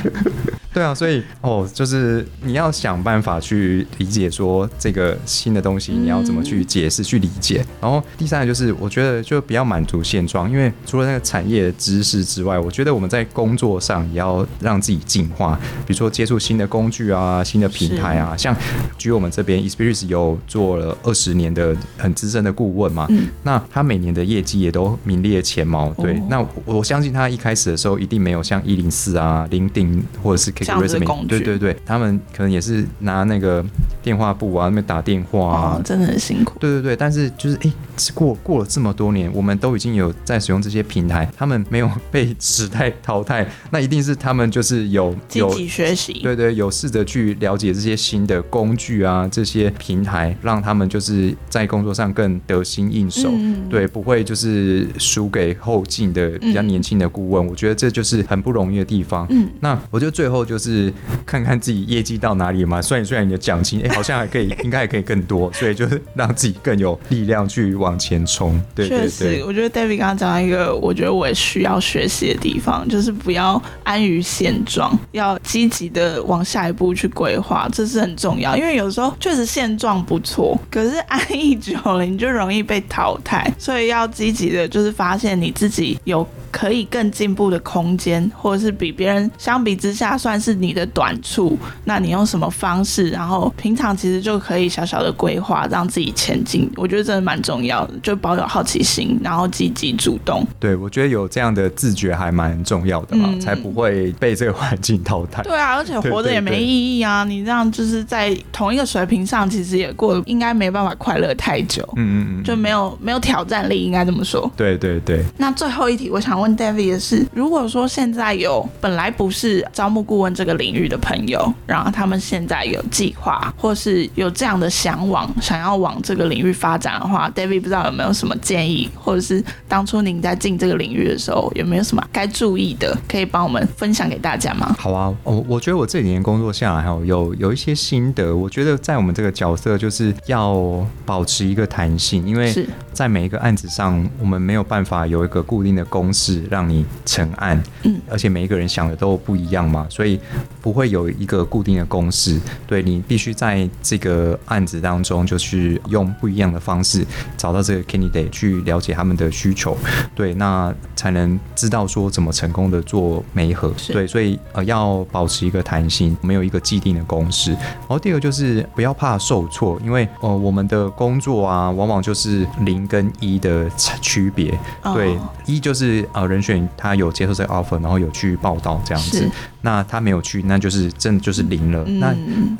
[0.72, 7.64] 对啊，所以哦，就是你要想办法去理解说这个新的东西，你要怎么去解释、去理解。
[7.80, 18.36] 然后第三个就是，我觉得就不要满足现状，因为除了那个产业的知识之外，我觉得我们在工作上也要让自己进化，比如说接触新的工具啊、新的平台啊。
[18.36, 18.56] 像
[18.96, 23.06] 举我们这边，Experis 有做了二十年的很资深的顾问嘛，
[23.42, 25.92] 那他每年的业绩也都名列前茅。
[25.98, 28.30] 对，那我相信他一开始的时候一定没。
[28.30, 33.64] 有像一零四啊、LinkedIn 或者是 KKResume，对对对，他们可能也是拿那个
[34.02, 36.58] 电话簿啊，那边打电话啊，哦，真的很辛苦。
[36.58, 37.72] 对对对，但是就是哎，
[38.14, 57.44] 过过了这么多年，我们都已经有在使用这些平台，他们没有被时代淘汰，那一定是他们就是有积极学习，对，对对，有试着去了解这些新的工具啊，这些平台，让他们就是在工作上更得心应手，嗯、对，不会就是输给后进的比较年轻的顾问。
[57.44, 58.20] 嗯、我觉得这就是。
[58.30, 59.26] 很不容易的地方。
[59.30, 60.92] 嗯，那我觉得最后就是
[61.26, 68.60] 看看自己业绩到哪里嘛，算一算你的奖金，好像还可以，应该还可以更多，所以就是让自己更有力量去往前冲。
[68.74, 78.56] 对对对，确实，我觉得 David 刚刚讲到一个，我觉得我也需要学习的地方，就是不要安于现状，要积极的往下一步去规划，这是很重要。
[78.56, 86.26] 因为有时候确实现状不错，可是安逸久了，你就容易被淘汰，所以要积极的，就是发现你自己有。
[86.52, 93.08] 可以更进步的空间，或者是比别人相比之下算是你的短处，那你用什么方式？
[93.08, 96.70] 然后平常其实就可以小小的规划，让自己前进。
[96.76, 100.44] 我觉得真的蛮重要的，就保有好奇心，然后积极主动。
[100.58, 105.42] 对，我觉得有这样的自觉还蛮重要的嘛，嗯、才不会被这个环境淘汰。
[105.44, 107.22] 对啊，而且活着也没意义啊！
[107.24, 111.88] 你这样就是在同一个水平上，其实也过得应该没办法快乐太久。
[111.96, 114.50] 嗯嗯嗯，就没有没有挑战力，应该这么说。
[114.56, 115.24] 对对对。
[115.38, 116.40] 那最后一题，我想。
[116.40, 134.74] 问 David 也是，如果说现在有本来不是招募顾问这个领域的朋友，然后他们现在有计划，或是有这样的向往，想要往这个领域发展的话，David 不知道有没有什么建议，或者是当初您在进这个领域的时候，有没有什么该注意的，可以帮我们分享给大家吗？
[134.78, 138.34] 好啊，我我觉得我这几年工作下来，还有有有一些心得。
[138.34, 146.40] 我觉得在我们这个角色，就是要保持一个弹性，因为在每一个案子上，我们没有办法有一个固定的公式。
[146.50, 150.18] 让你成案，嗯，而且每一个人想的都不一样嘛，所以
[150.60, 152.40] 不会有一个固定的公式。
[152.66, 157.04] 对，你必须在这个案子当中，就是用不一样的方式
[157.36, 159.76] 找到这个 candidate 去了解他们的需求，
[160.14, 163.72] 对，那才能知道说怎么成功的做媒合。
[163.88, 167.52] 对，所以呃要保持一个弹性，没有一个既定的公式。
[167.52, 173.68] 然后第二个就是不要怕受挫，因为呃我们的工作啊，往往就是零跟一的
[174.00, 174.58] 区别。
[174.94, 176.06] 对，一就是。
[176.12, 179.30] 呃，人选他有接受这个 offer，然后有去报道这样子。
[179.62, 181.84] 那他没有去，那就是真的就是零了。
[181.86, 182.14] 嗯、那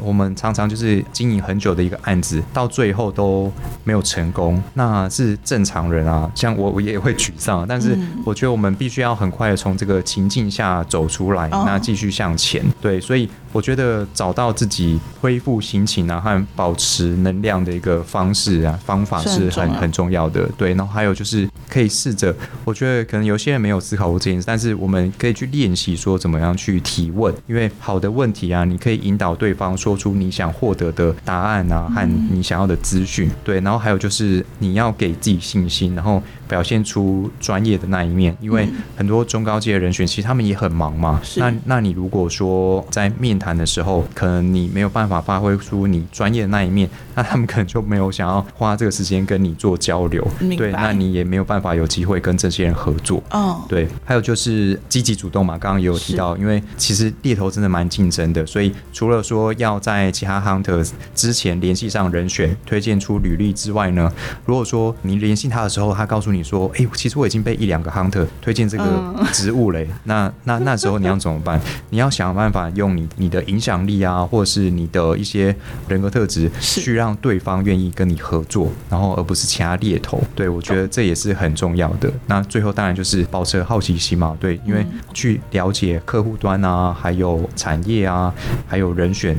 [0.04, 3.50] 我们常常就是经营很久的一个案子，到最后都
[3.84, 6.30] 没有成功，那是正常人啊。
[6.34, 7.64] 像我，我也会沮丧。
[7.68, 12.64] 但是我觉得我们必须要很快的从这个情境下走出来，那继续向前。
[12.80, 20.48] 对，所以我觉得找到自己恢复心情啊和保持能量的一个方式啊方法是很很重要的。
[20.56, 22.34] 对，然后还有就是可以试着，
[22.64, 26.80] 我觉得可能有些人没有思考过这件事，但是我们可以去练习说怎么样去。
[26.90, 33.30] 提问，因为好的问题啊，你可以引导对方说出你想获得的答案啊，和你想要的资讯。
[33.44, 38.36] 对，然后还有就是你要给自己信心，然后表现出专业的那一面。
[38.40, 41.20] 因为很多中高阶的人选，其实他们也很忙嘛。
[41.36, 50.26] 那那你如果说在面谈的时候，可能你没有办法发挥出你专业的那一面， 那他们可能就没有想要花这个时间跟你做交流。
[50.58, 53.22] 对，那你也没有办法有机会跟这些人合作。
[53.30, 56.60] 哦，对，还有就是积极主动嘛，刚刚也有提到，因为。
[56.76, 60.84] 其实猎头真的蛮竞争的，所以除了说要在其他 hunter
[61.14, 64.10] 之前联系上人选，推荐出履历之外呢，
[64.44, 68.84] 如果说你联系他的时候，他告诉你说，哎，其实我已经被一两个 hunter 推荐这个
[69.32, 71.60] 职务嘞，那那那时候你要怎么办？
[71.90, 75.54] 你要想办法用你你的影响力啊，或者是你的一些
[75.86, 80.22] 人格特质，去让对方愿意跟你合作，然后而不是其他猎头。
[80.34, 82.10] 对，我觉得这也是很重要的。
[82.26, 86.70] 那最后当然就是保持好奇心嘛，对，因为去了解客户端啊。
[86.70, 88.32] 啊，还有产业啊，
[88.66, 89.36] 还有人选，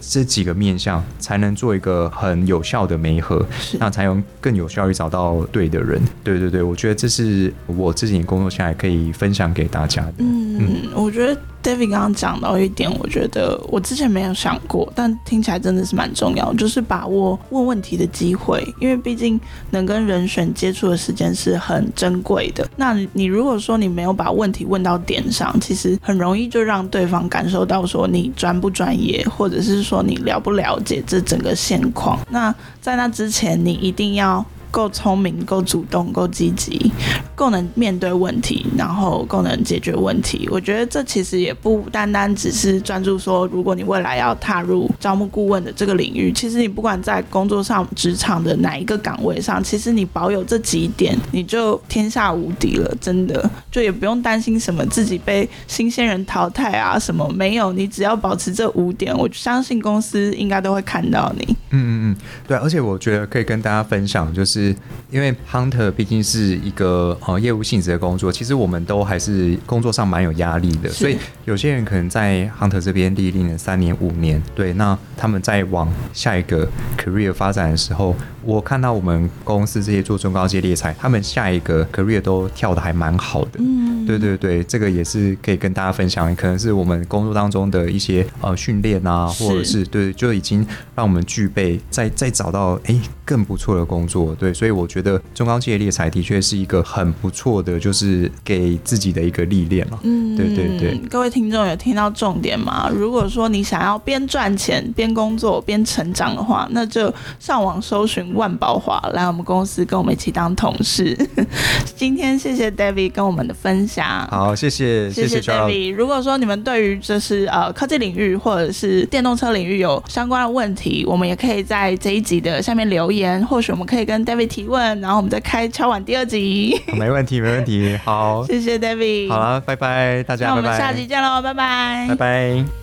[0.00, 3.46] 这几个面向，才能做一个很有效的媒合，
[3.78, 6.02] 那才能更有效率找到对的人。
[6.24, 10.14] 对对对，我觉得这是我自己工作下来可以分享给大家的。
[10.18, 11.38] 嗯，嗯我觉得。
[11.62, 19.40] David 刚刚讲到一点，我觉得我之前没有想过，但听起来真的是蛮重要，就是把握问问题的机会，因为毕竟
[19.70, 22.68] 能跟人选接触的时间是很珍贵的。
[22.74, 32.18] 那你如果说你没有把问题问到点上，其实很容易就让对方感受到说你专不专业，或者是说你了不了解这整个现况。
[32.28, 34.44] 那在那之前，你一定要。
[34.72, 36.90] 够聪明，够主动，够积极，
[37.36, 40.48] 够能面对问题，然后够能解决问题。
[40.50, 52.90] 我觉得这其实也不单单只是专注说，如果你未来要踏入招募顾问的这个领域，其实你不管在工作上、职场的哪一个岗位上，其实你保有这几点，你就天下无敌了。
[52.98, 61.44] 真的，就也不用担心什么自己被新鲜人淘汰啊什么，没有，你只要保持这五点，我相信公司应该都会看到你。
[61.70, 62.16] 嗯嗯嗯，
[62.48, 64.61] 对，而且我觉得可以跟大家分享，就是。
[64.68, 64.74] 是
[65.10, 89.82] 因为 Hunter 毕竟是一个呃业务性质的工作，其实我们都还是工作上蛮有压力的，所以有些人可能在 Hunter 这边历练了三年五年，对，那他们在往下一个 career 发展的时候，我看到我们公司这些做中高阶猎才，他们下一个 career 都跳的还蛮好的，嗯，对对对，这个也是可以跟大家分享，可能是我们工作当中的一些呃训练啊，或者是。
[89.92, 92.98] 对，就已经让我们具备再再找到哎
[93.32, 94.52] 更不错的工作，对。
[94.52, 99.98] 所以我觉得中高阶猎才的确是一个很不错的，就是给自己的一个历练嘛。
[100.02, 100.98] 嗯，对对对。
[101.08, 102.90] 各位听众有听到重点吗？
[102.94, 107.10] 如果说你想要边赚钱边工作边成长的话，那就
[107.40, 111.16] 上网搜寻万宝华来我们公司跟我们一起当同事。
[111.96, 114.28] 今天谢谢 David 跟我们的分享。
[114.30, 115.94] 好，谢谢谢谢 David。
[115.94, 124.42] 如果说你们对于就是呃科技领域或者是电动车领域有相关的问题，我们也可以在这一集的下面留言，或许我们可以跟 David。
[124.52, 126.78] 提问，然后我们再开敲碗第二集。
[126.92, 127.98] 没问题，没问题。
[128.04, 129.30] 好，谢谢 David。
[129.30, 130.48] 好了，拜拜，大家。
[130.48, 132.81] 那我们下集见喽，拜拜，拜拜。